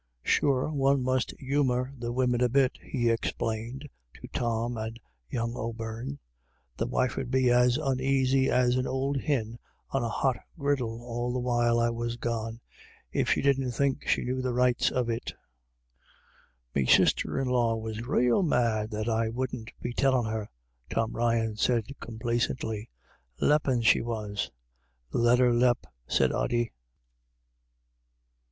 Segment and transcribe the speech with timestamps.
[0.23, 0.83] Sure 106 IRISH ID YLLS.
[0.89, 6.09] one must humour the women a bit," he explained to Tom and young O'Beirne.
[6.09, 6.17] u
[6.77, 9.59] The wife 'ud be as onaisy as an ould hin
[9.91, 12.61] on a hot griddle all the while I was gone,
[13.11, 15.35] if she didn't think she knew the rights of it""
[16.73, 20.49] Me sister in law was rael mad that I wouldn't be tellin' her,"
[20.89, 22.89] Tom Ryan said complacently
[23.39, 24.49] —"lep pin' she was.""
[25.11, 26.71] Let her lep," said Ody.